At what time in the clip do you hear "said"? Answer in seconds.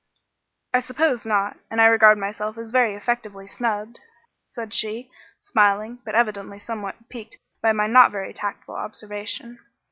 4.47-4.73